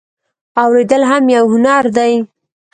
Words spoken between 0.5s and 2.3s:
اوریدل هم یو هنر دی